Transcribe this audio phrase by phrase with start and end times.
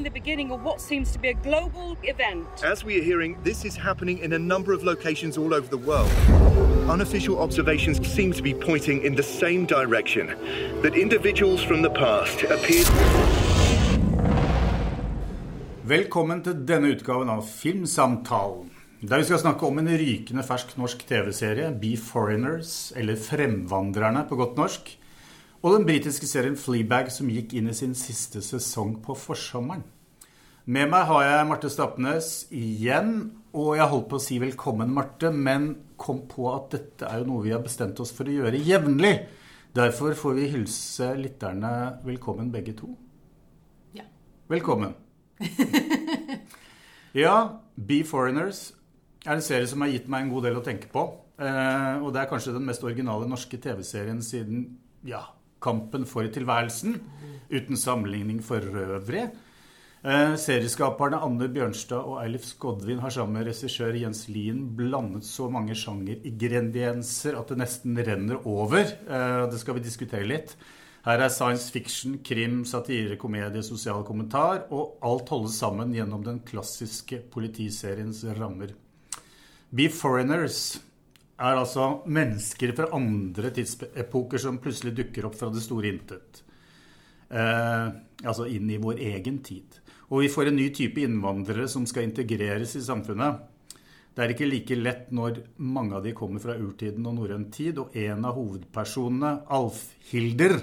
[0.00, 2.46] marking the beginning of what seems to be a global event.
[2.64, 5.78] As we are hearing, this is happening in a number of locations all over the
[5.78, 6.10] world.
[6.88, 10.26] Unofficial observations seem to be pointing in the same direction
[10.82, 12.88] that individuals from the past appeared.
[15.84, 18.70] Velkommen til denne utgaven av Filmsamtalen.
[19.02, 24.36] Der vi skal snakke om en rykende fersk norsk TV-serie, Be Foreigners, eller Fremvandrerne på
[24.36, 24.99] godt norsk.
[25.60, 29.82] Og den britiske serien Fleabag, som gikk inn i sin siste sesong på forsommeren.
[30.64, 33.10] Med meg har jeg Marte Stapnes igjen.
[33.52, 37.26] Og jeg holdt på å si velkommen, Marte, men kom på at dette er jo
[37.28, 39.12] noe vi har bestemt oss for å gjøre jevnlig.
[39.76, 41.72] Derfor får vi hilse lytterne
[42.06, 42.94] velkommen, begge to.
[43.98, 44.06] Ja.
[44.48, 44.94] Velkommen.
[47.24, 47.34] ja,
[47.74, 48.70] Be Foreigners
[49.26, 51.04] er en serie som har gitt meg en god del å tenke på.
[51.36, 54.64] Eh, og det er kanskje den mest originale norske TV-serien siden
[55.04, 55.26] ja,
[55.62, 56.98] Kampen for tilværelsen.
[57.50, 59.28] Uten sammenligning for øvrig.
[60.00, 65.50] Eh, serieskaperne Anne Bjørnstad og Eilif Skodvin har sammen med regissør Jens Lien blandet så
[65.52, 68.80] mange sjangeringredienser at det nesten renner over.
[68.80, 70.54] Eh, det skal vi diskutere litt.
[71.04, 76.40] Her er science fiction, krim, satire, komedie, sosial kommentar, og alt holdes sammen gjennom den
[76.48, 78.72] klassiske politiseriens rammer.
[79.72, 80.80] Be Foreigners
[81.40, 86.42] er altså mennesker fra andre tidsepoker som plutselig dukker opp fra det store intet.
[87.30, 87.86] Eh,
[88.26, 89.78] altså inn i vår egen tid.
[90.10, 93.46] Og vi får en ny type innvandrere som skal integreres i samfunnet.
[94.10, 97.78] Det er ikke like lett når mange av de kommer fra urtiden og norrøn tid,
[97.78, 100.58] og en av hovedpersonene, Alf Hilder,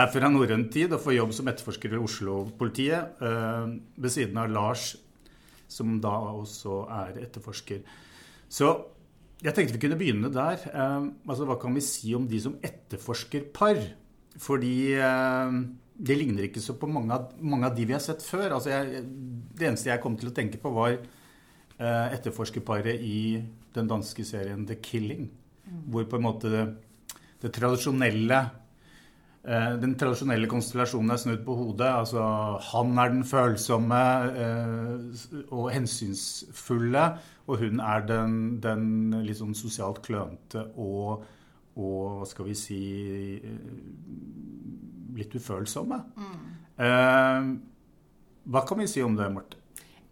[0.00, 4.52] er fra norrøn tid og får jobb som etterforsker ved Oslo-politiet eh, ved siden av
[4.52, 4.92] Lars
[5.70, 7.80] som da også er etterforsker.
[8.52, 8.70] Så
[9.44, 10.66] jeg tenkte vi kunne begynne der.
[10.72, 13.80] Eh, altså, Hva kan vi si om de som etterforsker par?
[14.40, 15.58] Fordi eh,
[15.94, 18.56] det ligner ikke så på mange av, mange av de vi har sett før.
[18.56, 19.04] Altså, jeg,
[19.54, 24.66] det eneste jeg kom til å tenke på, var eh, etterforskerparet i den danske serien
[24.66, 25.28] The Killing.
[25.64, 25.80] Mm.
[25.92, 26.66] Hvor på en måte det,
[27.44, 28.42] det tradisjonelle
[29.44, 31.90] Eh, den tradisjonelle konstellasjonen er snudd på hodet.
[31.90, 32.22] Altså,
[32.70, 34.00] han er den følsomme
[34.40, 37.04] eh, og hensynsfulle,
[37.46, 38.82] og hun er den, den
[39.26, 41.24] litt sånn sosialt klønete og,
[41.76, 42.82] og, hva skal vi si
[43.36, 43.58] eh,
[45.14, 45.98] litt ufølsomme.
[46.18, 46.38] Mm.
[48.50, 49.56] hva kan vi si om det, Marte?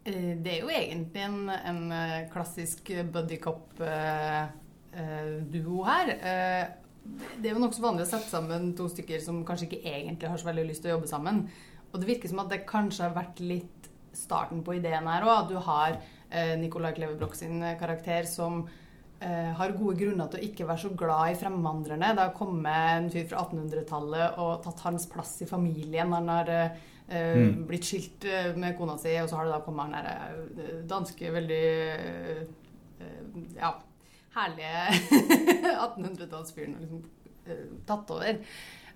[0.03, 1.91] Det er jo egentlig en, en
[2.31, 6.07] klassisk buddycop-duo her
[7.03, 10.39] det er jo nokså vanlig å sette sammen to stykker som kanskje ikke egentlig har
[10.39, 11.43] så veldig lyst til å jobbe sammen.
[11.91, 15.43] Og det virker som at det kanskje har vært litt starten på ideen her òg.
[15.43, 15.97] At du har
[16.33, 18.63] eh, Nicolai Klevebrok sin karakter som
[19.23, 22.13] eh, har gode grunner til å ikke være så glad i fremmedvandrerne.
[22.15, 26.13] Det har kommet en fyr fra 1800-tallet og tatt hans plass i familien.
[26.15, 26.75] Han har eh,
[27.07, 27.63] mm.
[27.69, 30.77] blitt skilt eh, med kona si, og så har det da kommet han derre eh,
[30.89, 32.45] danske, veldig eh,
[33.57, 33.73] ja,
[34.37, 34.85] herlige
[35.89, 37.03] 1800-tallsfyren liksom,
[37.87, 38.39] tatt over.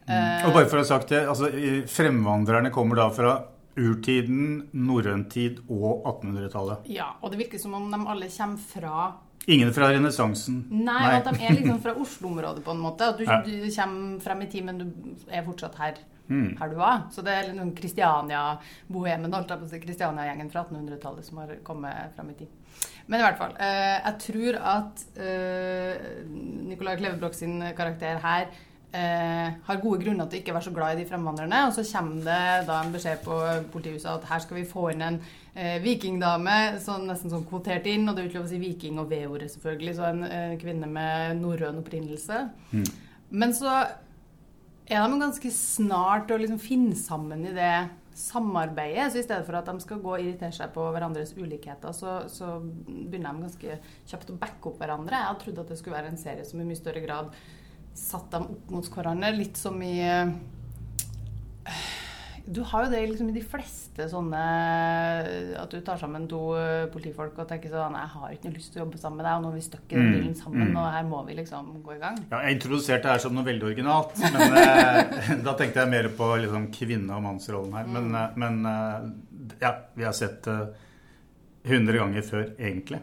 [0.08, 0.46] Mm.
[0.48, 1.50] og bare for å ha sagt det, altså,
[1.92, 3.34] Fremvandrerne kommer da fra
[3.78, 6.90] urtiden, norrøn tid og 1800-tallet.
[6.92, 9.08] Ja, og det virker som om de alle kommer fra
[9.48, 10.58] Ingen fra renessansen?
[10.68, 13.08] Nei, Nei, at de er liksom fra Oslo-området på en måte.
[13.14, 13.38] At du, ja.
[13.46, 14.88] du, kommer frem i tid, men du
[15.32, 16.50] er fortsatt her, mm.
[16.60, 17.06] her du var.
[17.16, 21.56] Så det er liksom Kristiania-bohemen, holdt jeg på å si, Kristiania-gjengen fra 1800-tallet som har
[21.70, 22.84] kommet frem i tid.
[23.08, 23.56] Men i hvert fall.
[23.64, 26.10] Eh, jeg tror at eh,
[26.68, 28.52] Nicolai Klevebrok sin karakter her
[28.96, 31.66] eh, har gode grunner til å ikke være så glad i de fremvandrerne.
[31.68, 33.38] Og så kommer det da en beskjed på
[33.74, 35.20] politihuset at her skal vi få inn en
[35.54, 38.08] eh, vikingdame, sånn, nesten sånn kvotert inn.
[38.08, 39.96] Og det er ikke lov å si viking og V-ordet, selvfølgelig.
[39.98, 42.44] Så en eh, kvinne med norrøn opprinnelse.
[42.74, 42.90] Mm.
[43.44, 43.72] Men så
[44.88, 47.74] er de ganske snart å liksom finne sammen i det
[48.18, 49.12] samarbeidet.
[49.12, 52.24] Så i stedet for at de skal gå og irritere seg på hverandres ulikheter, så,
[52.32, 53.78] så begynner de ganske
[54.10, 55.20] kjapt å backe opp hverandre.
[55.20, 57.36] Jeg hadde trodd at det skulle være en serie som i mye større grad
[57.98, 59.34] satte dem opp mot hverandre.
[59.36, 59.98] Litt som i
[62.48, 64.42] du har jo det liksom i de fleste sånne
[65.60, 68.72] At du tar sammen to eh, politifolk og tenker sånn Jeg har ikke noe lyst
[68.72, 70.38] til å jobbe sammen med deg, og nå er vi stuck i den mm, bilen
[70.40, 70.78] sammen, mm.
[70.80, 72.22] og her må vi liksom gå i gang.
[72.32, 76.10] Ja, jeg introduserte det her som noe veldig originalt, men eh, da tenkte jeg mer
[76.22, 77.92] på liksom kvinne- og mannsrollen her.
[77.98, 78.18] Men, mm.
[78.22, 80.86] eh, men eh, ja, vi har sett det uh,
[81.68, 83.02] 100 ganger før, egentlig.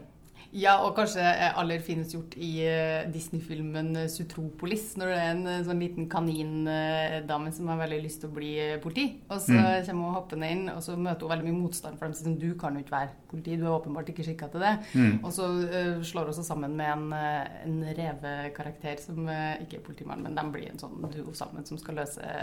[0.55, 1.23] Ja, og kanskje
[1.59, 4.93] aller finest gjort i uh, Disney-filmen eh, Sutropolis.
[4.95, 8.51] Når det er en uh, sånn liten kanindame som har veldig lyst til å bli
[8.83, 9.05] politi.
[9.27, 9.87] Og så mm.
[9.89, 11.99] kommer hun hoppende inn, og så møter hun veldig mye motstand.
[11.99, 14.47] For de sier sånn Du kan jo ikke være politi, du er åpenbart ikke skikka
[14.53, 14.71] til det.
[14.93, 15.17] Mm.
[15.17, 17.17] Og så uh, slår hun seg sammen med en,
[17.65, 21.99] en revekarakter som ikke er politimann, men de blir en sånn duo sammen som skal
[21.99, 22.37] løse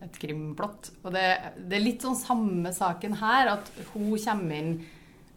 [0.00, 0.94] et krimplott.
[1.02, 1.26] Og det,
[1.58, 4.72] det, er litt sånn samme saken her, at hun kommer inn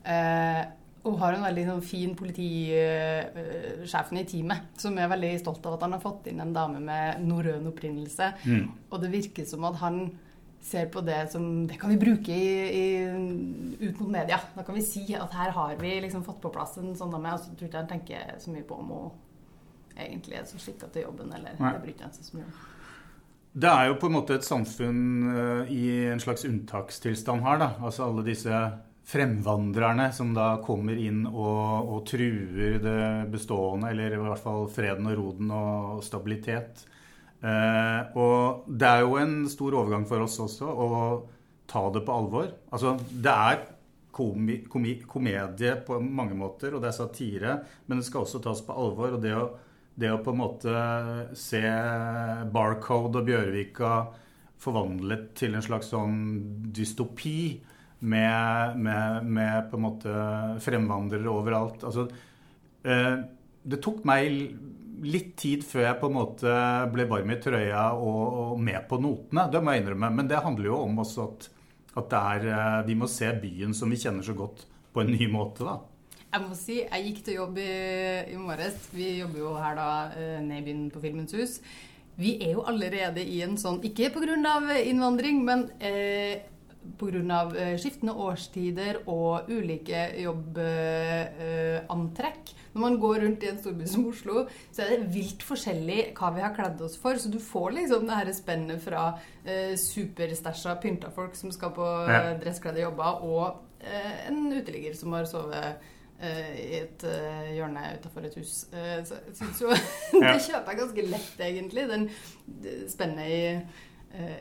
[0.07, 0.63] eh,
[1.03, 5.81] og har en veldig sånn, fin politisjefen i teamet, som er veldig stolt av at
[5.83, 8.27] han har fått inn en dame med norrøn opprinnelse.
[8.47, 8.69] Mm.
[8.87, 9.95] Og det virker som at han
[10.63, 13.03] ser på det som Det kan vi bruke i, i,
[13.83, 14.39] ut mot media.
[14.55, 17.33] Da kan vi si at her har vi liksom fått på plass en sånn dame.
[17.35, 19.11] Og så tror ikke han tenker så mye på om hun
[19.99, 21.73] egentlig er så skikka til jobben, eller Nei.
[21.75, 22.53] det bryr han seg så mye om.
[23.53, 27.57] Det er jo på en måte et samfunn uh, i en slags unntakstilstand her.
[27.61, 27.69] da.
[27.83, 28.49] Altså alle disse
[29.03, 33.03] fremvandrerne som da kommer inn og, og, truer det
[33.33, 36.85] bestående, eller i hvert fall freden og roden og stabilitet.
[37.43, 40.87] Eh, og det er jo en stor overgang for oss også å
[41.67, 42.47] ta det på alvor.
[42.71, 43.65] Altså, det er
[44.13, 48.63] komi, komi, komedie på mange måter, og det er satire, men det skal også tas
[48.63, 49.17] på alvor.
[49.17, 49.45] og det å,
[49.99, 50.85] det å på en måte
[51.37, 51.63] se
[52.53, 53.93] Barcode og Bjørvika
[54.63, 56.17] forvandlet til en slags sånn
[56.71, 57.59] dystopi
[58.03, 60.13] med, med, med, på en måte
[60.63, 61.85] fremvandrere overalt.
[61.87, 62.07] Altså,
[62.83, 63.15] eh,
[63.63, 64.27] det tok meg
[65.03, 66.57] litt tid før jeg på en måte
[66.93, 69.47] ble varm i trøya og, og med på notene.
[69.51, 70.11] Det må jeg innrømme.
[70.19, 71.49] Men det handler jo om også at,
[72.01, 75.27] at er, eh, vi må se byen som vi kjenner så godt, på en ny
[75.31, 75.65] måte.
[75.67, 75.79] da.
[76.33, 77.71] Jeg må si, jeg gikk til jobb i,
[78.33, 78.87] i morges.
[78.93, 81.59] Vi jobber jo her da eh, ned i byen på Filmens hus.
[82.17, 84.35] Vi er jo allerede i en sånn, ikke pga.
[84.83, 86.41] innvandring, men eh,
[86.99, 87.39] pga.
[87.57, 91.23] Eh, skiftende årstider og ulike jobbantrekk.
[92.73, 96.27] Når man går rundt i en storby som Oslo, så er det vilt forskjellig hva
[96.33, 97.13] vi har kledd oss for.
[97.21, 99.03] Så du får liksom det her spennet fra
[99.45, 102.37] eh, superstæsja pynta folk som skal på ja.
[102.41, 103.45] dresskledde jobber, og
[103.83, 105.65] eh, en uteligger som har sovet
[106.23, 108.53] eh, i et uh, hjørne utafor et hus.
[108.71, 109.69] Så jeg syns jo
[110.23, 111.83] Det kjøper jeg ganske lett, egentlig.
[111.93, 112.03] Den
[112.89, 113.61] spennet i Eh,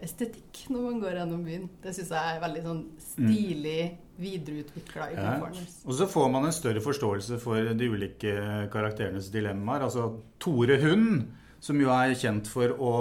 [0.05, 1.69] estetikk når man går gjennom byen.
[1.83, 3.83] Det syns jeg er veldig sånn stilig,
[4.23, 5.79] videreutvikla i Performance.
[5.81, 5.87] Ja.
[5.89, 8.35] Og så får man en større forståelse for de ulike
[8.73, 9.87] karakterenes dilemmaer.
[9.89, 10.11] Altså
[10.43, 11.25] Tore Hund,
[11.63, 12.93] som jo er kjent for å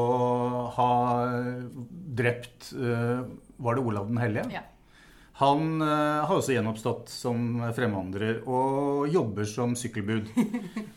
[0.77, 0.91] ha
[2.21, 3.25] drept uh,
[3.61, 4.47] Var det Olav den hellige?
[4.53, 4.63] Ja.
[5.41, 10.29] Han uh, har også gjenoppstått som fremvandrer og jobber som sykkelbud.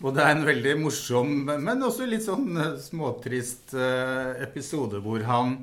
[0.04, 5.24] og det er en veldig morsom, men også litt sånn uh, småtrist uh, episode hvor
[5.30, 5.62] han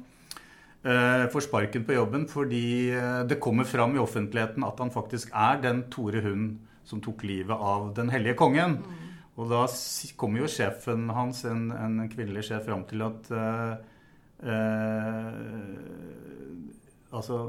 [0.82, 2.90] får sparken på jobben fordi
[3.30, 6.56] det kommer fram i offentligheten at han faktisk er den Tore Hund
[6.90, 8.80] som tok livet av den hellige kongen.
[8.82, 9.12] Mm.
[9.38, 9.60] Og da
[10.18, 13.30] kommer jo sjefen hans, en, en kvinnelig sjef, fram til at
[17.14, 17.44] Altså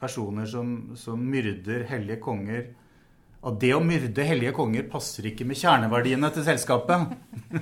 [0.00, 2.70] personer som, som myrder hellige konger
[3.40, 7.14] at det å myrde hellige konger passer ikke med kjerneverdiene til selskapet.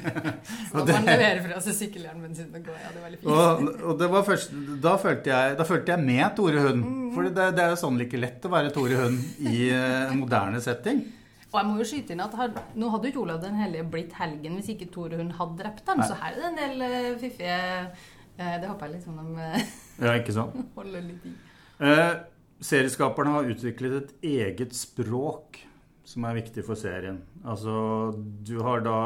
[0.72, 2.80] Så man leverer fra seg sykkelhjelmen sin og går.
[2.82, 3.30] Ja, det var veldig fint.
[3.30, 6.82] Og, og det var først, da, følte jeg, da følte jeg med Tore Hund.
[6.82, 7.06] Mm.
[7.14, 10.62] For det, det, er jo sånn like lett å være Tore Hund i en moderne
[10.64, 11.04] setting.
[11.48, 13.86] Og jeg må jo skyte inn at her, Nå hadde jo ikke Olav den hellige
[13.94, 16.02] blitt helgen hvis ikke Tore Hund hadde drept ham.
[16.02, 20.18] Så her er det en del uh, fiffige uh, Det håper jeg liksom de ja,
[20.18, 20.58] ikke sant?
[20.80, 21.36] holder litt i.
[21.78, 22.18] Uh,
[22.58, 25.60] Serieskaperne har utviklet et eget språk
[26.08, 27.20] som er viktig for serien.
[27.46, 28.98] Altså, du har da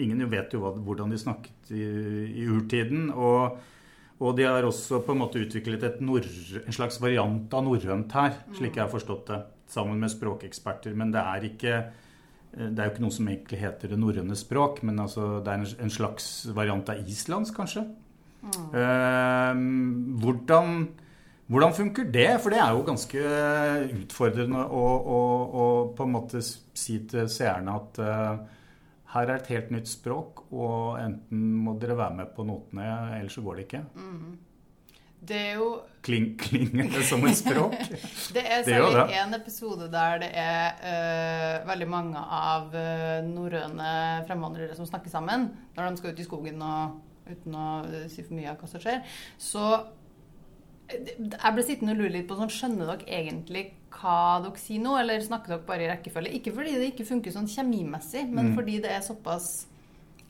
[0.00, 1.82] Ingen vet jo hvordan de snakket i,
[2.40, 3.10] i urtiden.
[3.12, 3.58] Og,
[4.16, 8.78] og, de har også på en måte utviklet en slags variant av norrønt her, slik
[8.78, 9.42] jeg har forstått det.
[9.68, 10.96] Sammen med språkeksperter.
[10.96, 11.74] Men det er ikke
[12.52, 15.60] det er jo ikke noe som egentlig heter det norrøne språk, men altså, det er
[15.60, 17.84] en, en, slags variant av islandsk, kanskje.
[18.42, 18.66] Mm.
[18.80, 19.62] Eh,
[20.24, 20.74] hvordan
[21.52, 22.30] hvordan funker det?
[22.42, 23.22] For det er jo ganske
[24.00, 25.18] utfordrende å, å,
[25.52, 25.66] å
[25.96, 28.62] på en måte si til seerne at uh,
[29.12, 33.36] her er et helt nytt språk, og enten må dere være med på notene, ellers
[33.36, 33.82] så går det ikke.
[33.98, 34.32] Mm.
[35.22, 35.68] Det er jo
[36.02, 37.76] Kling, Klinger det som et språk?
[38.34, 43.92] det er særlig én episode der det er uh, veldig mange av uh, norrøne
[44.26, 47.66] fremvandrere som snakker sammen når de skal ut i skogen og uten å
[48.10, 49.04] si for mye av hva som skjer.
[49.38, 49.62] Så
[50.92, 54.94] jeg ble sittende og lure litt på sånn, Skjønner dere egentlig hva dere sier nå,
[54.98, 56.32] eller snakker dere bare i rekkefølge?
[56.38, 58.56] Ikke fordi det ikke funker sånn kjemimessig, men mm.
[58.58, 59.52] fordi det er såpass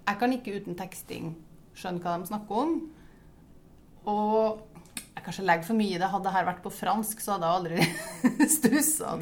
[0.02, 1.32] Jeg kan ikke uten teksting
[1.78, 2.72] skjønne hva de snakker om.
[4.10, 4.62] Og
[5.12, 6.10] jeg kanskje legger for mye i det.
[6.10, 9.14] Hadde dette vært på fransk, så hadde jeg aldri stussa.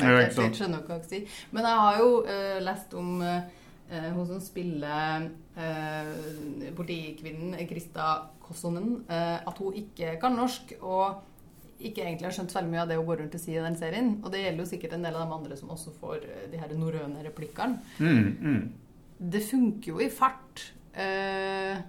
[1.52, 5.28] Men jeg har jo uh, lest om uh, hun som spiller
[5.60, 10.72] uh, politikvinnen Krista Kossonen, at hun ikke kan norsk.
[10.80, 11.20] og
[11.80, 13.76] ikke egentlig har skjønt veldig mye av det å gå rundt og si i den
[13.80, 14.10] serien.
[14.24, 16.60] Og det gjelder jo sikkert en del av de andre som også får eh, de
[16.60, 17.80] her norrøne replikkene.
[17.98, 18.60] Mm, mm.
[19.34, 20.66] Det funker jo i fart.
[20.94, 21.80] Eh,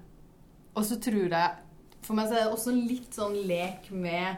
[0.76, 1.56] og så tror jeg
[2.06, 4.38] For meg så er det også litt sånn lek med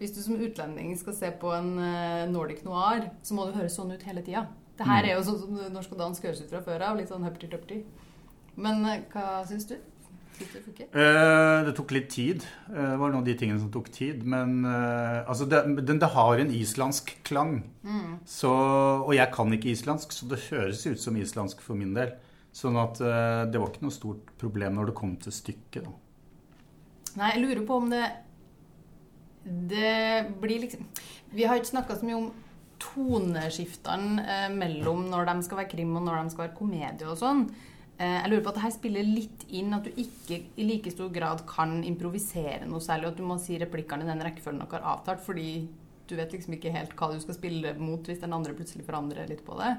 [0.00, 3.76] Hvis du som utlending skal se på en eh, Nordic noir, så må det høres
[3.78, 4.46] sånn ut hele tida.
[4.76, 5.08] Det her Mm.
[5.08, 6.96] er jo sånn som norsk og dansk høres ut fra før av.
[6.98, 7.78] Litt sånn høpti-tøpti.
[8.60, 9.76] Men eh, hva syns du?
[10.36, 10.86] Det?
[10.92, 12.44] Eh, det tok litt tid.
[12.68, 14.24] Eh, det var noen av de tingene som tok tid.
[14.28, 17.58] Men eh, altså, det, det har en islandsk klang.
[18.28, 22.16] Så, og jeg kan ikke islandsk, så det høres ut som islandsk for min del.
[22.56, 25.84] Sånn at det var ikke noe stort problem når det kom til stykket.
[25.84, 25.92] Da.
[27.20, 28.06] Nei, jeg lurer på om det
[29.44, 29.92] Det
[30.40, 30.88] blir liksom
[31.36, 32.26] Vi har ikke snakka så mye om
[32.80, 37.44] toneskiftene mellom når de skal være krim og når de skal være komedie og sånn.
[37.96, 40.92] Eh, jeg lurer på at det her spiller litt inn at du ikke i like
[40.92, 44.82] stor grad kan improvisere noe særlig, at du må si replikkene i den rekkefølgen dere
[44.82, 45.66] har avtalt, fordi
[46.06, 49.26] du vet liksom ikke helt hva du skal spille mot hvis den andre plutselig forandrer
[49.30, 49.72] litt på det.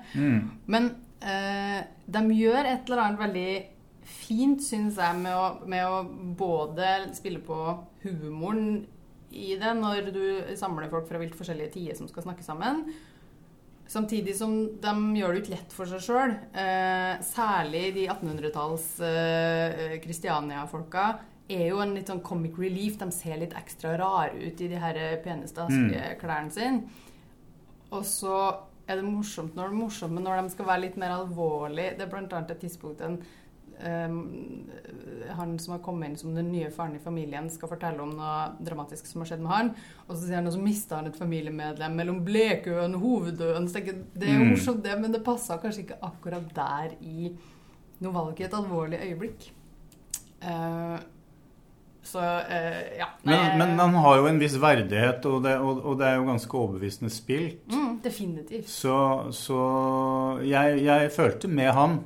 [0.67, 0.89] Men
[1.21, 3.51] eh, de gjør et eller annet veldig
[4.07, 6.01] fint, syns jeg, med å, med å
[6.39, 7.59] både spille på
[8.07, 8.85] humoren
[9.31, 10.23] i det når du
[10.57, 12.85] samler folk fra vilt forskjellige tider som skal snakke sammen.
[13.87, 14.53] Samtidig som
[14.83, 16.35] de gjør det ikke lett for seg sjøl.
[16.51, 21.07] Eh, særlig de 1800-talls eh, Kristiania-folka
[21.47, 22.97] er jo en litt sånn comic relief.
[22.99, 27.05] De ser litt ekstra rare ut i de her pene, staselige klærne sine.
[27.95, 28.37] Og så
[28.87, 31.89] er det morsomt når det er morsomt, men når de skal være litt mer alvorlig
[31.97, 33.33] Det er blant annet et tidspunkt en eh,
[33.79, 38.37] han som har kommet inn som den nye faren i familien, skal fortelle om noe
[38.65, 39.69] dramatisk som har skjedd med han.
[40.07, 43.67] Og så sier han, at så mista han et familiemedlem mellom Blekøen og Hovedøen.
[43.69, 44.49] Så tenker jeg, Det er Mm.
[44.53, 47.35] morsomt, det, men det passa kanskje ikke akkurat der i
[48.01, 49.51] noe valg i et alvorlig øyeblikk.
[50.41, 50.97] Uh,
[52.07, 53.07] så uh, ja.
[53.25, 56.27] Men, men han har jo en viss verdighet, og det, og, og det er jo
[56.29, 57.65] ganske overbevisende spilt.
[57.67, 58.69] mm, Definitivt.
[58.69, 58.97] Så,
[59.31, 61.97] så jeg, jeg følte med han.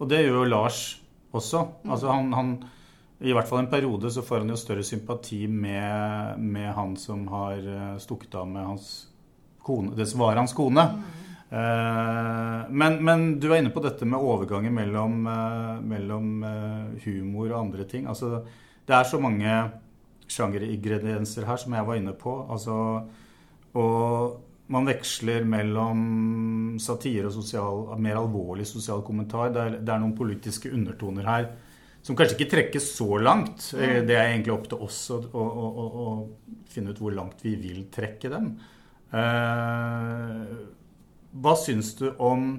[0.00, 0.80] Og det gjør jo Lars
[1.34, 1.64] også.
[1.88, 2.54] Altså han, han
[3.24, 7.26] I hvert fall en periode så får han jo større sympati med, med han som
[7.32, 8.88] har eh, stukket av med hans
[9.64, 9.94] kone.
[9.96, 10.84] Det som var hans kone.
[11.48, 16.34] Eh, men, men du er inne på dette med overgangen mellom, eh, mellom
[17.06, 18.08] humor og andre ting.
[18.10, 18.42] Altså,
[18.84, 19.58] det er så mange
[20.30, 22.34] sjangeringredienser her som jeg var inne på.
[22.50, 22.76] Altså,
[23.74, 29.52] og man veksler mellom satire og sosial, mer alvorlig sosial kommentar.
[29.52, 31.48] Det er, det er noen politiske undertoner her
[32.04, 33.70] som kanskje ikke trekkes så langt.
[33.72, 34.04] Mm.
[34.08, 37.54] Det er egentlig opp til oss å, å, å, å, finne ut hvor langt vi
[37.60, 38.50] vil trekke dem.
[39.14, 40.56] Eh,
[41.44, 42.50] hva syns du om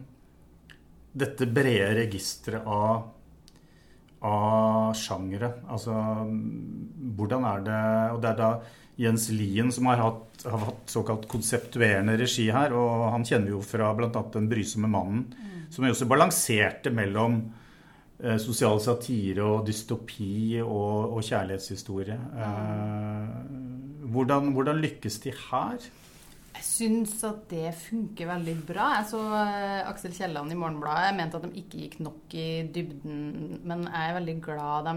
[1.15, 3.05] dette brede registeret av,
[4.25, 5.51] av sjangere?
[5.69, 5.93] Altså,
[7.15, 7.83] hvordan er det
[8.15, 8.49] Og det er da
[8.95, 13.55] Jens Lien som har hatt, har hatt såkalt konseptuerende regi her, og han kjenner vi
[13.57, 14.09] jo fra bl.a.
[14.33, 15.27] Den brysomme mannen,
[15.73, 17.41] som jo også balanserte mellom
[18.21, 22.15] eh, sosial satire og dystopi og, og kjærlighetshistorie.
[22.15, 23.35] Eh,
[24.15, 25.89] hvordan, hvordan lykkes de her?
[26.55, 28.93] Jeg syns at det funker veldig bra.
[29.01, 31.09] Jeg så eh, Aksel Kielland i Morgenbladet.
[31.09, 33.19] Jeg mente at de ikke gikk nok i dybden,
[33.67, 34.95] men jeg er veldig glad de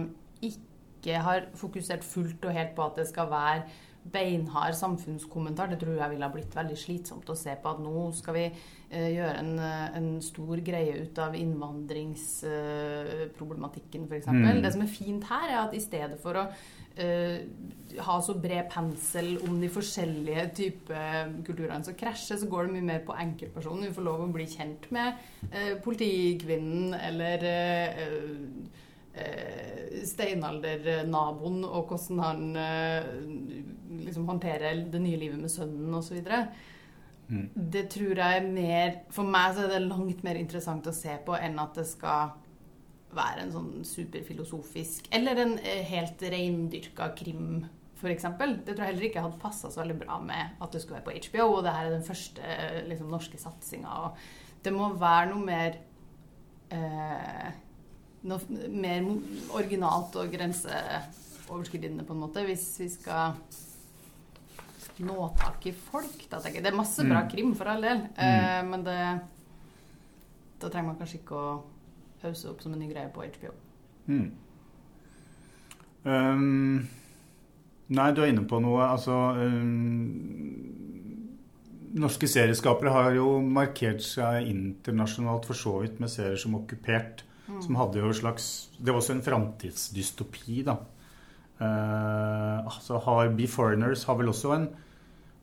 [0.53, 3.67] ikke har fokusert fullt og helt på at det skal være
[4.13, 5.67] beinhard samfunnskommentar.
[5.71, 8.47] Det tror jeg ville ha blitt veldig slitsomt å se på at nå skal vi
[8.49, 14.27] eh, gjøre en, eh, en stor greie ut av innvandringsproblematikken, f.eks.
[14.31, 14.63] Mm.
[14.65, 16.43] Det som er fint her, er at i stedet for å
[16.99, 17.39] eh,
[18.05, 22.89] ha så bred pensel om de forskjellige typer kulturene som krasjer, så går det mye
[22.93, 23.87] mer på enkeltpersonen.
[23.89, 25.09] Vi får lov å bli kjent med
[25.51, 28.15] eh, politikvinnen eller eh, eh,
[30.09, 33.07] steinaldernaboen og hvordan han eh,
[34.05, 36.21] liksom håndterer det nye livet med sønnen osv.
[37.29, 37.49] Mm.
[37.55, 41.13] Det tror jeg er mer For meg så er det langt mer interessant å se
[41.27, 42.31] på enn at det skal
[43.13, 47.67] være en sånn superfilosofisk Eller en eh, helt reindyrka krim,
[47.99, 48.25] f.eks.
[48.25, 51.09] Det tror jeg heller ikke hadde passa så veldig bra med at det skulle være
[51.09, 54.11] på HBO, og det her er den første eh, liksom, norske satsinga.
[54.65, 55.79] Det må være noe mer
[56.75, 57.49] eh,
[58.27, 58.41] Noe
[58.75, 59.05] mer
[59.55, 63.37] originalt og grenseoverskridende, på en måte, hvis vi skal
[64.99, 66.25] nå tak i folk.
[66.31, 66.65] Da, tenker jeg.
[66.67, 67.31] Det er masse bra Mm.
[67.31, 69.21] krim, for all del, eh, men det
[70.61, 71.63] Da trenger man kanskje ikke å
[72.25, 73.53] hause opp som en ny greie på HBO.
[74.09, 74.33] Mm.
[76.05, 76.89] Um,
[77.89, 78.81] nei, du er inne på noe.
[78.89, 80.75] Altså um,
[81.95, 87.23] Norske serieskapere har jo markert seg internasjonalt for så vidt med serier som Okkupert.
[87.49, 90.77] Som hadde jo en slags Det var også en framtidsdystopi, da.
[91.59, 94.69] Uh, altså har Be Foreigners har vel også en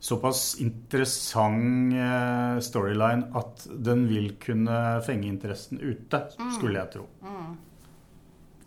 [0.06, 6.20] såpass interessant eh, storyline at den vil kunne fenge interessen ute,
[6.54, 7.08] skulle jeg tro.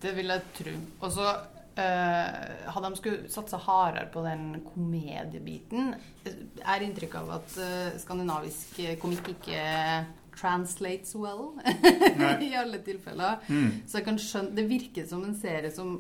[0.03, 0.75] Det vil jeg tro.
[0.99, 1.37] Og så
[1.79, 5.93] Uh, hadde de skulle satsa hardere på den komediebiten
[6.27, 9.61] Er inntrykk av at uh, skandinavisk komikk ikke
[10.39, 11.51] translates well
[12.47, 13.43] i alle tilfeller.
[13.49, 13.83] Mm.
[13.87, 15.99] Så jeg kan skjønne Det virker som en serie som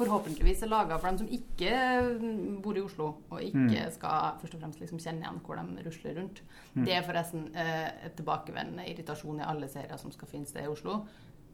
[0.00, 3.90] forhåpentligvis er laga for dem som ikke bor i Oslo, og ikke mm.
[3.96, 6.42] skal først og fremst liksom kjenne igjen hvor de rusler rundt.
[6.74, 6.84] Mm.
[6.86, 10.72] Det er forresten eh, et tilbakevendende irritasjon i alle serier som skal finne sted i
[10.72, 11.02] Oslo.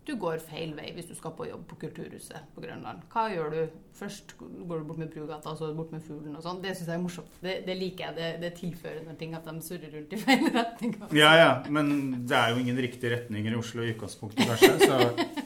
[0.07, 3.03] Du går feil vei hvis du skal på jobb på Kulturhuset på Grønland.
[3.11, 3.79] Hva gjør du?
[3.97, 6.61] Først går du bort med Brugata, så bort med Fuglen og sånn.
[6.63, 7.41] Det syns jeg er morsomt.
[7.43, 8.17] Det, det liker jeg.
[8.21, 10.95] Det, det tilfører noen ting at de surrer rundt i feil retning.
[11.01, 11.19] Også.
[11.19, 11.51] Ja, ja.
[11.67, 11.91] Men
[12.29, 14.79] det er jo ingen riktige retninger i Oslo i utgangspunktet, kanskje.
[14.87, 15.45] Så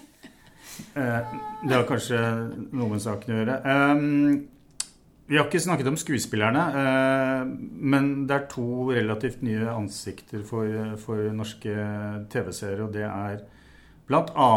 [0.94, 1.34] Eh,
[1.68, 2.18] det har kanskje
[2.72, 3.58] noe med saken å gjøre.
[3.66, 4.48] Um,
[5.30, 7.50] vi har ikke snakket om skuespillerne, eh,
[7.92, 11.74] men det er to relativt nye ansikter for, for norske
[12.32, 13.44] TV-seere, og det er
[14.10, 14.50] bl.a.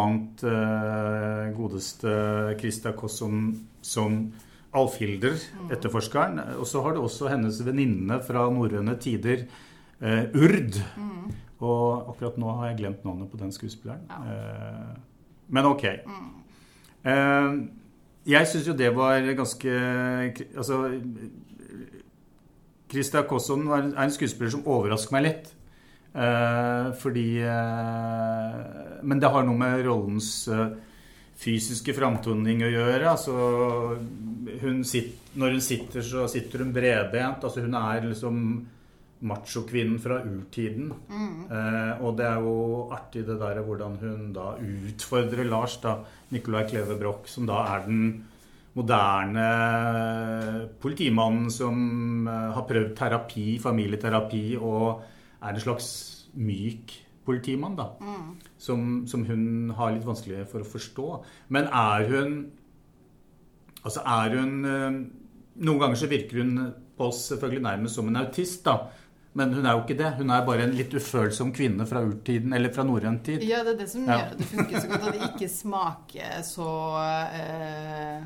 [1.54, 2.14] godeste
[2.58, 3.52] Krista Kosson
[3.86, 4.26] som
[4.74, 5.38] Alfhilder,
[5.70, 6.42] etterforskeren.
[6.58, 9.46] Og så har du også hennes venninne fra norrøne tider,
[10.04, 10.80] Urd.
[10.98, 11.30] Mm.
[11.64, 14.02] Og akkurat nå har jeg glemt navnet på den skuespilleren.
[14.10, 14.40] Ja.
[15.48, 15.86] Men ok.
[16.06, 16.34] Mm.
[17.06, 17.54] Uh,
[18.26, 19.72] jeg syns jo det var ganske
[20.56, 20.78] Altså
[22.88, 25.50] Krista Kosson er en skuespiller som overrasker meg litt.
[26.14, 30.30] Uh, fordi uh, Men det har noe med rollens
[31.44, 33.10] fysiske framtoning å gjøre.
[33.10, 33.34] Altså,
[34.62, 37.44] hun sitter, når hun sitter, så sitter hun bredbent.
[37.44, 38.38] Altså, hun er liksom
[39.24, 40.92] machokvinnen fra urtiden.
[41.10, 41.48] Mm.
[41.48, 42.58] Eh, og det er jo
[42.94, 45.98] artig det der hvordan hun da utfordrer Lars, da,
[46.34, 48.04] Nicolai Kleve Broch, som da er den
[48.74, 49.48] moderne
[50.82, 55.04] politimannen som eh, har prøvd terapi, familieterapi, og
[55.44, 55.90] er en slags
[56.34, 56.96] myk
[57.26, 57.94] politimann, da.
[58.02, 58.36] Mm.
[58.58, 61.08] Som, som, hun har litt vanskelig for å forstå.
[61.54, 62.36] Men er hun
[63.84, 65.00] Altså er hun eh,
[65.68, 66.54] Noen ganger så virker hun
[66.96, 68.78] på oss selvfølgelig nærmest som en autist, da.
[69.38, 70.12] Men hun er jo ikke det.
[70.20, 73.44] Hun er bare en litt ufølsom kvinne fra urtiden, eller fra norrøn tid.
[73.46, 74.20] Ja, det er det som ja.
[74.20, 75.08] gjør at det funker så godt.
[75.10, 76.70] At det ikke smaker så
[77.42, 78.26] eh,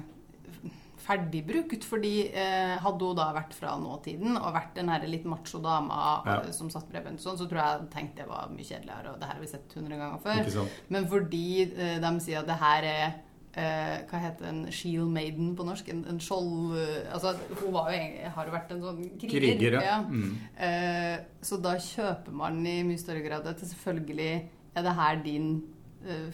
[1.07, 1.85] ferdigbrukt.
[1.87, 6.01] Fordi eh, hadde hun da vært fra nåtiden og vært den her litt macho dama
[6.25, 6.39] ja.
[6.41, 9.13] Eh, som satt bredbent sånn, så tror jeg tenkte det var mye kjedeligere.
[9.13, 10.67] Og det her har vi sett hundre ganger før.
[10.93, 13.05] Men fordi eh, de sier at det her er
[13.57, 15.93] eh, Hva heter en shield maiden på norsk?
[15.93, 17.85] En, en skjold eh, altså, Hun jo,
[18.35, 19.47] har jo vært en sånn kriger.
[19.57, 20.01] kriger ja.
[20.03, 20.35] Mm.
[20.67, 21.15] Eh,
[21.45, 24.31] så da kjøper man i mye større grad at selvfølgelig
[24.77, 25.49] er det her din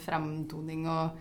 [0.03, 0.83] fremtoning.
[0.91, 1.15] og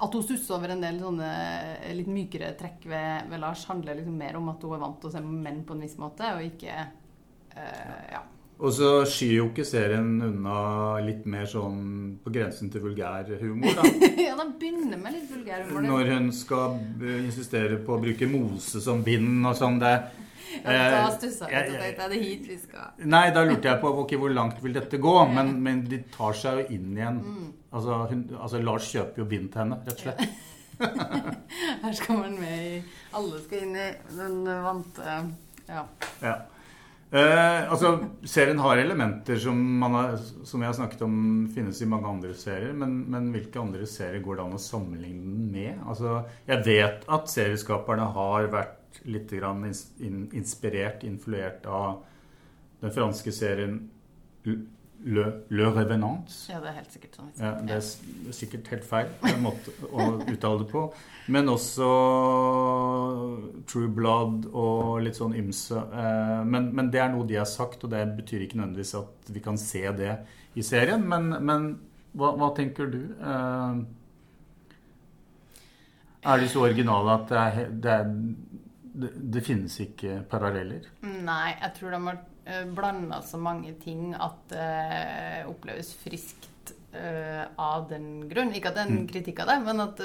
[0.00, 1.28] at hun stusser over en del sånne
[1.76, 5.00] eh, litt mykere trekk ved, ved Lars, handler liksom mer om at hun er vant
[5.02, 6.82] til å se menn på en viss måte, og ikke
[7.50, 8.20] ja.
[8.60, 10.56] Og så skyr jo ikke serien unna
[11.02, 13.88] litt mer sånn på grensen til vulgær humor, da.
[14.28, 15.86] ja, den begynner med litt vulgær humor.
[15.88, 16.76] Når hun skal
[17.18, 19.80] insistere på å bruke mose som bind og sånn.
[19.82, 19.94] det
[20.64, 22.92] da eh, stussa jeg og tenkte er det hit vi skal.
[23.14, 25.16] Nei, da lurte jeg på okay, hvor langt vil dette gå.
[25.30, 27.20] Men, men, de tar seg jo inn igjen.
[27.24, 27.50] Mm.
[27.70, 30.46] Altså, hun, altså, Lars kjøper jo bind til henne, rett og slett.
[31.84, 32.78] Her skal man med i
[33.18, 35.18] Alle skal inn i den vante
[35.68, 35.82] Ja.
[36.24, 36.38] ja.
[37.10, 40.12] Eh, altså, Serien har elementer som, har,
[40.46, 41.14] som, jeg har snakket om
[41.50, 42.74] finnes i mange andre serier.
[42.76, 45.80] Men, men, hvilke andre serier går det an å sammenligne den med?
[45.90, 49.32] Altså, jeg vet at serieskaperne har vært litt
[50.32, 52.02] inspirert, influert av
[52.80, 53.80] den franske serien
[55.04, 56.28] Le, Le Revenant.
[56.50, 57.28] Ja, det er helt sikkert sånn.
[57.40, 59.08] Ja, det er sikkert helt feil
[59.40, 60.82] måte å uttale det på.
[61.32, 61.88] Men også
[63.70, 65.78] True Blood og litt sånn ymse.
[65.78, 69.32] Eh, men, men, det er noe de har sagt, og det betyr ikke nødvendigvis at
[69.32, 70.18] vi kan se det
[70.58, 71.06] i serien.
[71.08, 71.70] Men, men
[72.12, 73.00] hva, hva, tenker du?
[73.16, 73.80] Eh,
[76.28, 78.08] er de så originale at det, er, det, er,
[78.92, 80.88] det, det finnes ikke paralleller?
[81.06, 87.44] Nei, jeg tror de har Eh, blanda så mange ting at det oppleves friskt uh,
[87.60, 88.52] av den grunn.
[88.56, 89.08] Ikke at det er en mm.
[89.10, 90.04] kritikk av det, men at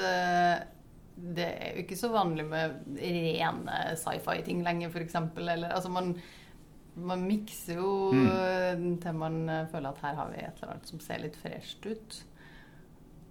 [1.16, 5.16] det er jo ikke så vanlig med rene sci-fi-ting lenger, f.eks.
[5.40, 6.12] Eller altså man,
[6.94, 8.98] man mikser jo mm.
[9.02, 9.40] til man
[9.72, 12.20] føler at her har vi et eller annet som ser litt fresht ut.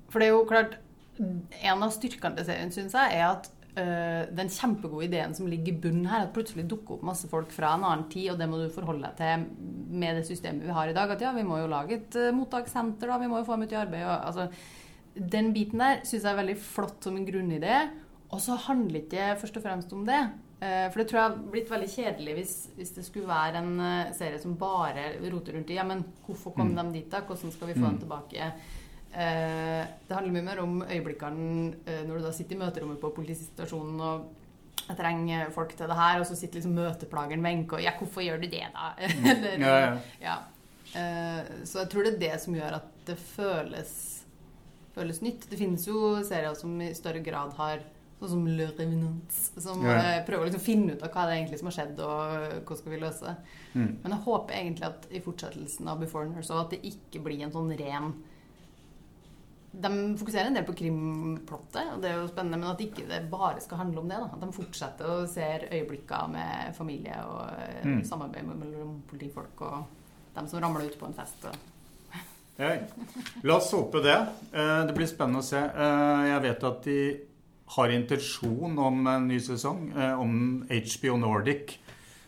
[0.10, 0.80] For det er jo klart
[1.16, 5.80] En av styrkene til serien, syns jeg, er at den kjempegode ideen som ligger i
[5.84, 8.62] bunnen her, at plutselig dukker opp masse folk fra en annen tid, og det må
[8.62, 9.48] du forholde deg til
[9.96, 11.12] med det systemet vi har i dag.
[11.12, 13.68] At ja, vi må jo lage et uh, mottakssenter, da, vi må jo få dem
[13.68, 14.06] ut i arbeid.
[14.06, 14.48] Og, altså,
[15.36, 17.84] den biten der syns jeg er veldig flott som en grunnidé.
[18.34, 20.22] Og så handler ikke først og fremst om det.
[20.62, 23.76] Uh, for det tror jeg har blitt veldig kjedelig hvis, hvis det skulle være en
[24.16, 26.80] serie som bare roter rundt i ja, men hvorfor kom mm.
[26.80, 27.24] de dit, da?
[27.28, 27.92] Hvordan skal vi få mm.
[27.92, 28.52] dem tilbake?
[29.16, 33.14] Eh, det handler mye mer om øyeblikkene eh, når du da sitter i møterommet på
[33.16, 34.26] politistasjonen og
[34.86, 38.22] jeg trenger folk til det her, og så sitter liksom møteplageren Wenche og Ja, hvorfor
[38.26, 38.90] gjør du det, da?
[39.32, 39.96] Eller, Ja, ja.
[40.22, 40.36] ja.
[41.00, 43.96] Eh, så jeg tror det er det som gjør at det føles,
[44.96, 45.48] føles nytt.
[45.50, 47.84] Det finnes jo serier som i større grad har
[48.16, 50.24] Sånn som Le Revenant, som Ja.
[50.26, 52.78] prøver å liksom finne ut av hva det er egentlig som har skjedd, og hva
[52.80, 53.34] skal vi løse.
[53.76, 53.90] Mm.
[54.02, 57.52] Men jeg håper egentlig at i fortsettelsen av Beforeigners også, at det ikke blir en
[57.54, 58.14] sånn ren
[59.82, 63.30] De fokuserer en del på krimplottet, og det er jo spennende, men at ikke det
[63.32, 64.18] bare skal handle om det.
[64.22, 64.30] da.
[64.34, 68.04] At de fortsetter å se øyeblikker med familie og eh, Mm.
[68.08, 69.86] samarbeid mellom politifolk og
[70.36, 71.46] dem som ramler ut på en fest.
[71.46, 71.56] Og...
[72.58, 72.70] Ja,
[73.44, 74.16] la oss håpe det.
[74.54, 75.60] Eh, Det blir spennende å se.
[75.60, 77.00] Eh, Jeg vet at de
[77.76, 81.80] har intensjon om en ny sesong, om HBO Nordic,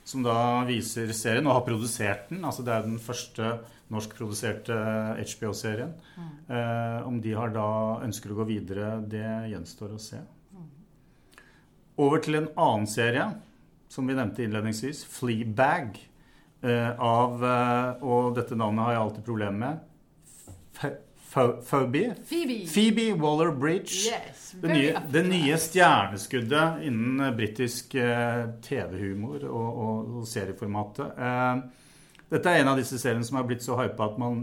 [0.03, 2.41] som da viser serien og har produsert den.
[2.43, 3.59] Altså det er den første
[3.93, 4.75] norskproduserte
[5.21, 5.93] HBO-serien.
[6.49, 7.67] Eh, Om de har da
[8.03, 9.23] ønsker å gå videre, det
[9.53, 10.19] gjenstår å se.
[11.97, 13.25] Over til en annen serie,
[13.89, 15.97] som vi nevnte innledningsvis, Fleabag.
[16.61, 19.79] eh, Av, eh, og dette navnet har jeg alltid problemer med.
[21.27, 22.15] Phoebe?
[22.25, 22.65] Phoebe!
[22.67, 24.07] Phoebe Waller-Bridge.
[24.09, 31.19] Yes, Det nye, det nye stjerneskuddet innen eh, britisk eh, TV-humor og, og, og serieformatet.
[32.31, 34.41] Dette er en av disse seriene som har blitt så hypa at man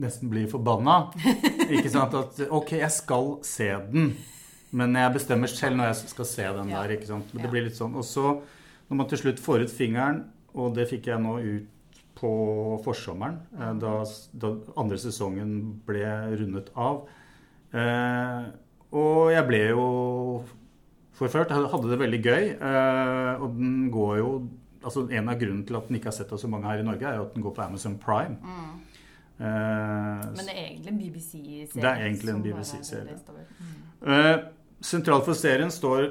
[0.00, 1.10] nesten blir forbanna.
[1.74, 2.14] Ikke sant?
[2.16, 4.10] At ok, jeg skal se den,
[4.76, 6.92] men jeg bestemmer selv når jeg skal se den der.
[6.96, 7.32] ikke sant?
[7.32, 7.94] Men Det blir litt sånn.
[7.96, 8.34] Og så,
[8.88, 10.24] når man til slutt får ut fingeren,
[10.56, 12.30] og det fikk jeg nå ut på
[12.84, 13.94] forsommeren, eh, da,
[14.32, 15.50] da andre sesongen
[15.86, 16.04] ble
[16.40, 17.02] rundet av.
[17.76, 18.46] Eh,
[18.96, 19.86] og jeg ble jo
[21.16, 21.52] forført.
[21.52, 22.44] Jeg hadde det veldig gøy.
[22.56, 24.30] Eh, og den går jo
[24.86, 26.86] altså En av grunnene til at den ikke har sett av så mange her i
[26.86, 28.36] Norge, er jo at den går på Amazon Prime.
[29.38, 31.66] Eh, Men det er egentlig en BBC-serie.
[31.74, 33.16] Det er egentlig en er BBC-serie.
[33.16, 33.32] Mm.
[33.32, 34.14] over.
[34.14, 34.36] Eh,
[34.80, 36.06] sentralt for serien står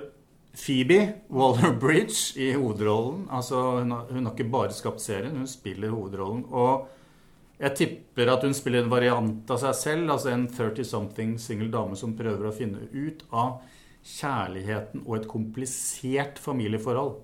[0.55, 3.25] Phoebe Waller-Bridge i hovedrollen.
[3.31, 6.45] Altså, hun har, hun har ikke bare skapt serien, hun spiller hovedrollen.
[6.51, 6.87] Og
[7.59, 11.95] jeg tipper at hun spiller en variant av seg selv, altså en 30-something single dame
[11.99, 13.61] som prøver å finne ut av
[14.05, 17.15] kjærligheten og et komplisert familieforhold.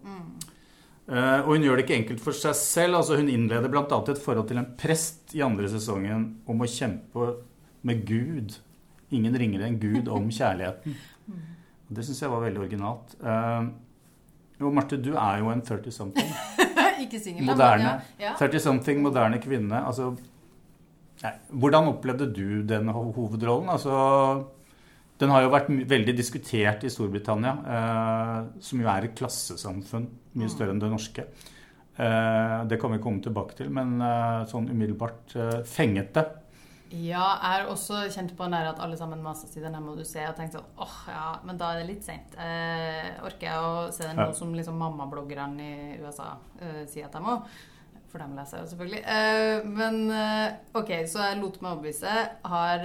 [1.11, 3.01] Eh, og hun gjør det ikke enkelt for seg selv.
[3.01, 3.83] altså Hun innleder bl.a.
[3.83, 7.33] et forhold til en prest i andre sesongen om å kjempe
[7.87, 8.55] med Gud.
[9.11, 10.95] Ingen ringere enn Gud om kjærligheten.
[11.91, 13.15] Det syns jeg var veldig originalt.
[13.19, 13.71] Eh,
[14.61, 16.31] og Marte, du er jo en 30-something.
[17.03, 17.97] ikke singel, Moderne.
[18.21, 18.33] Ja, ja.
[18.39, 19.81] 30-something, moderne kvinne.
[19.89, 20.11] Altså,
[21.23, 23.71] nei, hvordan opplevde du den hovedrollen?
[23.73, 23.95] Altså,
[25.21, 30.49] den har jo vært veldig diskutert i Storbritannia, eh, som jo er et klassesamfunn mye
[30.51, 31.25] større enn det norske.
[32.01, 36.27] Eh, det kan vi komme tilbake til, men eh, sånn umiddelbart eh, fenget det.
[36.91, 39.83] Ja, jeg har også kjent på den der at alle sammen maser til den her
[39.83, 42.33] må du se, og tenkt sånn åh, ja, men da er det litt seint.
[42.35, 44.25] Eh, orker jeg å se den Ja.
[44.27, 47.37] nå som liksom mammabloggerne i USA eh, sier at jeg må?
[48.11, 49.03] For dem leser jeg jo selvfølgelig.
[49.07, 50.01] Eh, men
[50.75, 52.15] OK, så jeg lot meg overbevise.
[52.43, 52.83] Har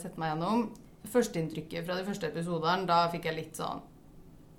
[0.00, 0.62] sett meg gjennom.
[1.08, 3.80] Førsteinntrykket fra de første episodene, da fikk jeg litt sånn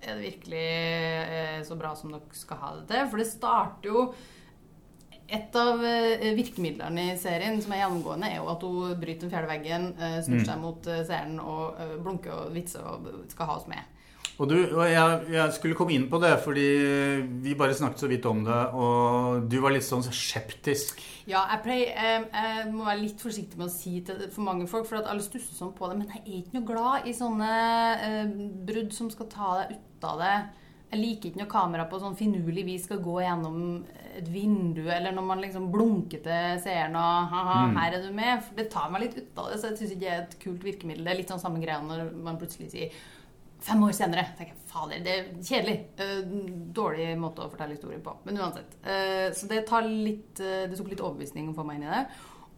[0.02, 3.10] Er det virkelig eh, så bra som dere skal ha det til?
[3.12, 4.06] For det starter jo
[5.32, 9.32] et av eh, virkemidlene i serien som er gjennomgående, er jo at hun bryter den
[9.32, 10.46] fjerde veggen, eh, snur Mm.
[10.50, 13.80] seg mot seeren og blunker og vitser og skal ha oss med.
[14.40, 16.64] Og, du, og jeg, jeg skulle komme inn på det, fordi
[17.44, 21.02] vi bare snakket så vidt om det, og du var litt sånn skeptisk.
[21.30, 24.66] Ja, jeg, pleier, eh, jeg må være litt forsiktig med å si til for mange
[24.72, 27.14] folk, for at alle stusser sånn på det, men jeg er ikke noe glad i
[27.14, 27.52] sånne
[28.08, 28.34] eh,
[28.72, 30.34] brudd som skal ta deg ut av det.
[30.92, 33.62] Jeg liker ikke når kamera på sånn finurlig vis skal gå gjennom
[34.18, 37.78] et vindu, eller når man liksom blunker til seeren og haha, Mm.
[37.80, 38.42] her er du med.
[38.44, 40.36] For det tar meg litt ut av det, så jeg syns ikke det er et
[40.42, 41.06] kult virkemiddel.
[41.06, 42.92] Det er litt sånn samme greia når man plutselig sier
[43.62, 44.26] Fem år senere.
[44.38, 45.78] tenker jeg, Fader, det er kjedelig.
[46.02, 46.20] Eh,
[46.74, 48.16] dårlig måte å fortelle historier på.
[48.26, 48.78] Men uansett.
[48.84, 51.94] Eh, så det tar litt eh, Det tok litt overbevisning å få meg inn i
[51.94, 52.06] det.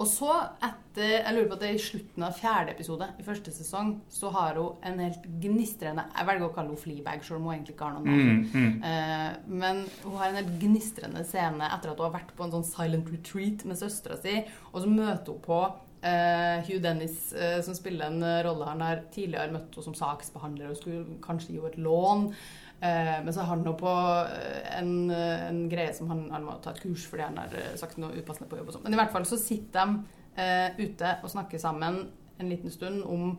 [0.01, 0.31] Og så,
[0.65, 3.91] etter Jeg lurer på at det er i slutten av fjerde episode i første sesong,
[4.11, 7.53] så har hun en helt gnistrende Jeg velger å kalle henne Fleabag, selv om hun
[7.55, 8.81] egentlig ikke har noe navn.
[8.89, 9.29] Eh,
[9.61, 12.67] men hun har en helt gnistrende scene etter at hun har vært på en sånn
[12.67, 14.39] silent retreat med søstera si,
[14.71, 15.61] og så møter hun på
[16.03, 19.97] eh, Hugh Dennis, eh, som spiller en eh, rolle han har tidligere møtt henne som
[19.97, 22.27] saksbehandler og skulle kanskje gi henne et lån.
[22.83, 23.91] Eh, men så har han nå på
[24.27, 27.53] eh, en, eh, en greie som han, han må ta et kurs fordi han har
[27.79, 28.83] sagt noe upassende på jobb og sånt.
[28.89, 30.01] Men i hvert fall så sitter de
[30.81, 31.99] ute og snakker sammen
[32.41, 33.35] en liten stund om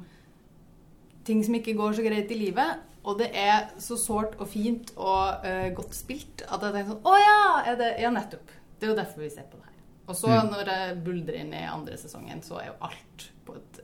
[1.27, 2.85] ting som ikke går så greit i livet.
[3.05, 5.45] Og det er så sårt og fint og
[5.77, 7.41] godt spilt at jeg tenker sånn Å ja!
[7.73, 8.55] Er det, ja, nettopp.
[8.79, 9.74] Det er jo derfor vi ser på det her.
[10.07, 10.51] Og så, Mm.
[10.53, 13.81] når jeg buldrer inn i andre sesongen, så er jo alt på et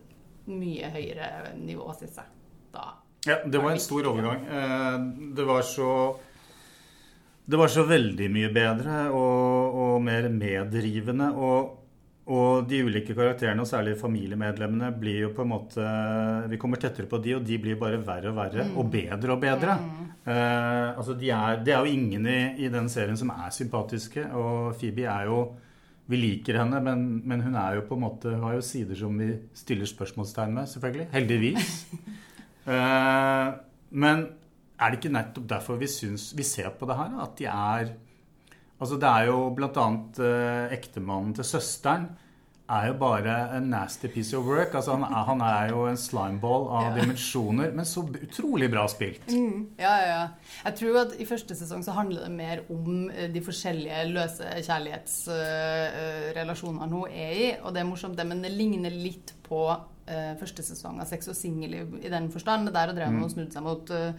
[0.46, 2.26] mye høyere nivå, syns jeg.
[2.72, 2.94] Da.
[3.26, 4.44] Ja, det var en stor overgang.
[4.46, 4.98] Eh,
[5.36, 6.16] det var så
[7.50, 11.32] Det var så veldig mye bedre og, og mer medrivende.
[11.34, 11.78] Og,
[12.30, 17.08] og, de ulike karakterene, og særlig familiemedlemmene, blir jo på en måte Vi kommer tettere
[17.10, 18.68] på de, og de blir bare verre og verre.
[18.68, 18.76] Mm.
[18.78, 19.74] Og bedre og bedre.
[19.80, 20.06] Mm.
[20.30, 24.28] Eh, altså de er, det er jo ingen i, i den serien som er sympatiske,
[24.32, 25.40] og Phoebe er jo
[26.10, 29.14] vi liker henne, men, men, hun er jo på en måte, har jo sider som
[29.20, 31.08] vi stiller spørsmålstegn med, selvfølgelig.
[31.14, 31.74] Heldigvis.
[32.66, 33.48] uh,
[34.04, 34.24] men
[34.80, 37.18] er det ikke nettopp derfor vi, syns, vi ser på det her?
[37.26, 37.98] At de er
[38.80, 39.86] Altså, det er jo bl.a.
[40.16, 42.06] Uh, ektemannen til søsteren
[42.70, 44.74] er jo bare en nasty piece of work.
[44.74, 46.94] Altså, han, er, han er jo en slimeball av ja.
[47.00, 49.26] dimensjoner, men så utrolig bra spilt.
[49.30, 49.60] Mm.
[49.80, 50.26] Ja, ja, ja.
[50.64, 54.44] Jeg tror at i første sesong så handler det mer om eh, de forskjellige løse
[54.68, 57.34] kjærlighetsrelasjonene hun er i.
[57.62, 59.62] Og det er morsomt, det, men det ligner litt på
[60.10, 62.70] uh, første sesong av Sex og singelliv i den forstand.
[62.74, 63.22] Der og drev mm.
[63.24, 64.10] og snudde seg mot uh,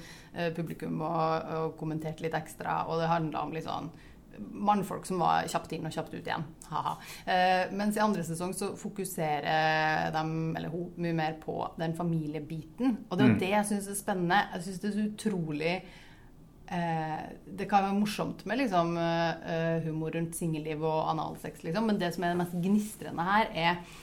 [0.58, 3.92] publikum og, og kommenterte litt ekstra, og det handla om litt sånn
[4.39, 6.46] mannfolk som var kjapt inn og kjapt ut igjen.
[7.32, 10.22] Eh, mens i andre sesong så fokuserer de,
[10.58, 12.96] eller hun, mye mer på den familiebiten.
[13.10, 13.41] Og det er mm.
[13.41, 14.39] det jeg syns er spennende.
[14.56, 20.15] Jeg syns det er så utrolig eh, Det kan være morsomt med liksom, eh, humor
[20.15, 24.00] rundt singelliv og analsex, liksom, men det som er det mest gnistrende her, er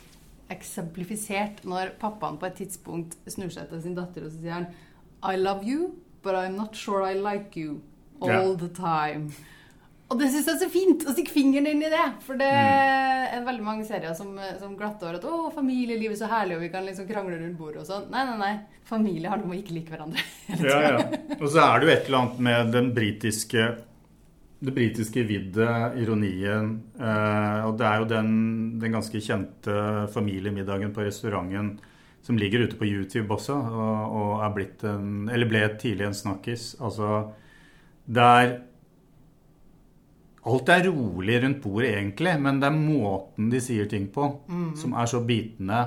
[0.53, 4.71] eksemplifisert når pappaen på et tidspunkt snur seg til sin datter og så sier han
[5.21, 7.81] I love you, but I'm not sure I like you
[8.21, 8.57] all yeah.
[8.57, 9.33] the time.
[10.09, 12.05] Og det syns jeg er så fint å stikke fingeren inn i det.
[12.25, 13.35] For det mm.
[13.37, 16.71] er veldig mange serier som, som glatter at 'Å, familielivet er så herlig, og vi
[16.73, 18.07] kan liksom krangle rundt bordet' og sånn.
[18.15, 18.55] Nei, nei, nei.
[18.89, 20.25] Familie handler om å ikke like hverandre.
[20.65, 21.03] ja, ja.
[21.37, 23.69] Og så er det jo et eller annet med den britiske
[24.59, 26.73] det britiske viddet, ironien.
[26.99, 28.31] Eh, og det er jo den,
[28.83, 31.77] den, ganske kjente familiemiddagen på restauranten
[32.27, 36.17] som ligger ute på YouTube også, og, og er blitt en Eller ble tidlig en
[36.17, 36.73] snakkis.
[36.83, 37.29] Altså
[38.09, 38.57] der
[40.49, 44.71] Alt er rolig rundt bordet, egentlig, men det er måten de sier ting på, mm.
[44.81, 45.81] som er så bitende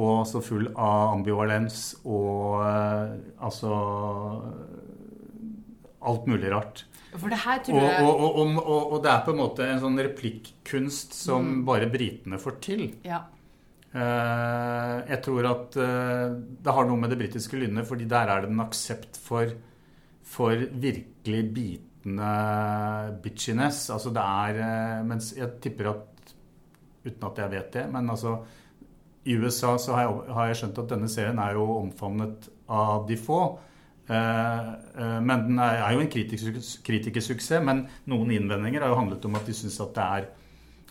[0.00, 3.72] og så full av ambivalens og uh, altså
[6.00, 6.86] Alt mulig rart.
[7.12, 8.04] For det her tror jeg...
[8.08, 11.58] Og, og, og, og det er på en måte en sånn replikkunst som mm.
[11.66, 12.86] bare britene får til.
[13.04, 13.18] Ja.
[13.92, 18.46] Uh, jeg tror at uh, det har noe med det britiske lynnet, fordi der er
[18.46, 19.52] det en aksept for,
[20.24, 23.90] for virkelig bit bitende bitchiness.
[23.90, 26.06] Altså det er eh, Mens jeg tipper at
[27.00, 28.44] Uten at jeg vet det, men altså
[29.24, 33.06] I USA så har jeg, har jeg skjønt at denne serien er jo omfavnet av
[33.08, 33.38] de få.
[34.04, 34.68] Eh,
[35.00, 37.64] eh, men den er jo en kritikersuksess.
[37.64, 40.28] Men noen innvendinger har jo handlet om at de syns at det er,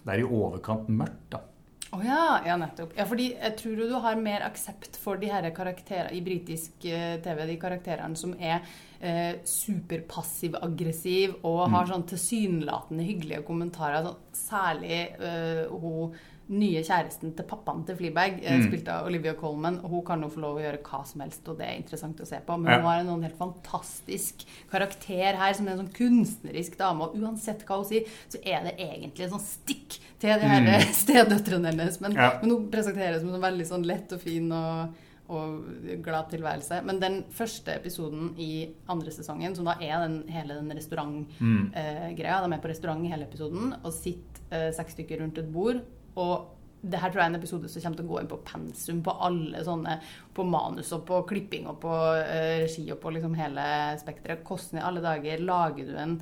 [0.02, 1.30] det er i overkant mørkt.
[1.30, 1.44] da.
[1.92, 2.92] Oh, ja, ja, nettopp.
[2.98, 7.40] Ja, fordi jeg tror du har mer aksept for de her karakterene i britisk TV,
[7.50, 8.62] de karakterene som er
[9.02, 11.92] eh, superpassiv-aggressiv og har mm.
[11.94, 14.06] sånn tilsynelatende hyggelige kommentarer.
[14.06, 16.14] Sånn, særlig eh, hun
[16.50, 18.66] nye kjæresten til pappaen til Fleabag, eh, mm.
[18.68, 19.80] spilt av Olivia Colman.
[19.84, 22.22] Og hun kan jo få lov å gjøre hva som helst, og det er interessant
[22.24, 22.58] å se på.
[22.62, 22.80] Men ja.
[22.80, 27.06] hun har en helt fantastisk karakter her, som er en sånn kunstnerisk dame.
[27.06, 30.66] Og uansett hva hun sier, så er det egentlig en sånn stikk til de her
[30.66, 30.90] mm.
[31.04, 32.02] stedøtrene hennes.
[32.02, 32.32] Men, ja.
[32.42, 35.66] men, hun presenteres som en veldig sånn lett og fin og og
[36.02, 36.80] glad tilværelse.
[36.86, 41.68] Men den første episoden i andre sesongen, som da er den, hele den restaurantgreia mm.
[41.78, 45.52] eh, De er på restaurant i hele episoden og sitter eh, seks stykker rundt et
[45.54, 45.84] bord.
[46.18, 48.42] Og det her tror jeg er en episode som kommer til å gå inn på
[48.48, 49.98] pensum på alle sånne
[50.36, 53.66] På manus og på klipping og på uh, regi og på liksom hele
[54.00, 54.46] spekteret.
[54.48, 56.20] Hvordan i alle dager lager du en,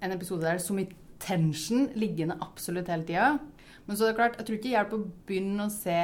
[0.00, 3.34] en episode der så mye tension liggende absolutt hele tida?
[3.84, 5.98] Men så er det klart, jeg tror ikke det hjelper å begynne å se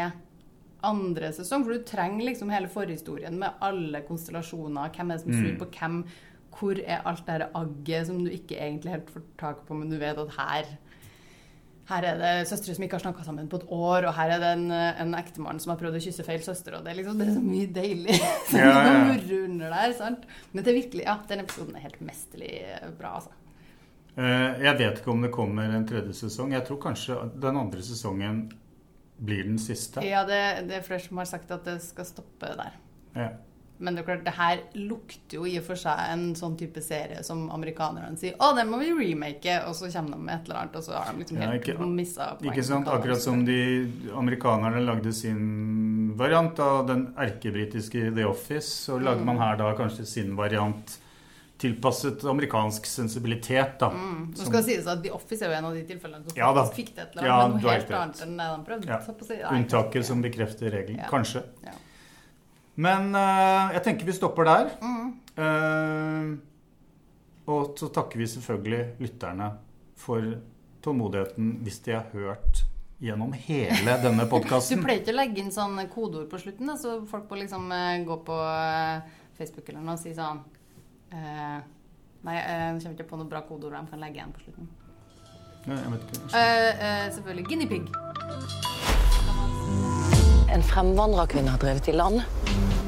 [0.84, 1.64] andre sesong.
[1.64, 4.92] For du trenger liksom hele forhistorien med alle konstellasjoner.
[4.92, 5.60] Hvem er det som snur mm.
[5.62, 5.96] på hvem?
[6.50, 9.92] Hvor er alt det her agget som du ikke egentlig helt får tak på, men
[9.92, 10.72] du vet at her
[11.90, 14.42] her er det søstre som ikke har snakka sammen på et år, og her er
[14.42, 17.18] det en, en ektemann som har prøvd å kysse feil søster, og det er liksom
[17.20, 18.16] det er så mye deilig
[18.52, 19.18] som ja, ja.
[19.40, 19.94] under der.
[19.98, 20.24] sant?
[20.52, 22.54] Men det er virkelig, ja, den episoden er helt mesterlig
[22.98, 23.36] bra, altså.
[24.20, 26.54] Eh, jeg vet ikke om det kommer en tredje sesong.
[26.56, 28.42] Jeg tror kanskje den andre sesongen
[29.20, 30.02] blir den siste.
[30.06, 32.76] Ja, det, det, er flere som har sagt at det skal stoppe der.
[33.14, 33.30] Ja.
[33.80, 36.82] Men det er klart, det her lukter jo i og for seg en sånn type
[36.84, 40.48] serie som amerikanerne sier 'Å, den må vi remake', og så kommer de med et
[40.48, 42.52] eller annet, og så har de liksom helt ja, missa poenget.
[42.52, 42.88] Ikke sant?
[42.92, 43.60] Akkurat som de
[44.12, 49.30] amerikanerne lagde sin variant av den erkebritiske The Office, så lager mm.
[49.32, 51.00] man her da kanskje sin variant
[51.60, 53.90] tilpasset amerikansk sensibilitet, da.
[53.92, 54.32] Mm.
[54.32, 56.52] Nå skal det sies at The Office er jo en av de tilfellene som Ja
[56.56, 58.88] fikk det fikk det annet, Ja, men noe helt annet enn det de prøvde.
[58.88, 59.00] Ja.
[59.28, 59.38] si.
[59.50, 61.04] Unntaket som bekrefter regelen.
[61.12, 61.44] Kanskje.
[61.64, 61.76] Ja.
[62.80, 64.70] Men uh, jeg tenker vi stopper der.
[64.80, 65.08] Mm.
[65.40, 66.38] Uh,
[67.50, 69.50] og så takker vi selvfølgelig lytterne
[69.98, 70.24] for
[70.84, 72.62] tålmodigheten hvis de har hørt
[73.00, 77.00] gjennom hele denne Du pleier ikke å legge inn sånn kodeord på slutten, da, så
[77.10, 78.38] folk må liksom uh, gå på
[79.40, 80.42] Facebook eller noe og si sånn
[81.10, 84.68] Nei, jeg kommer ikke på noe bra kodeord de kan legge igjen på slutten.
[85.64, 86.44] Ja, jeg vet ikke.
[87.16, 89.09] Selvfølgelig guinea pig.
[90.50, 92.22] En fremvandrerkvinne har drevet i land.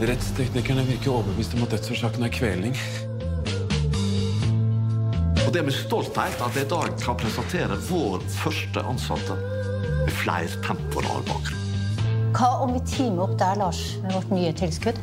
[0.03, 2.75] Rettsteknikerne virker overbevist om at dødsårsaken er kvelning.
[5.45, 9.37] Og det er med stolthet at jeg i dag kan presentere vår første ansatte
[10.03, 11.61] med flertemporal bakgrunn.
[12.33, 14.99] Hva om vi teamer opp der, Lars, med vårt nye tilskudd?